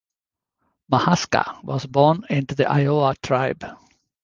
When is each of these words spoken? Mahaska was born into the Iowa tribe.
Mahaska 0.91 1.63
was 1.63 1.85
born 1.85 2.23
into 2.31 2.55
the 2.55 2.67
Iowa 2.67 3.13
tribe. 3.21 3.63